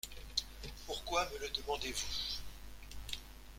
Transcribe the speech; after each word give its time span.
Pourquoi 0.87 1.29
me 1.29 1.37
le 1.45 1.49
demandez-vous? 1.61 2.39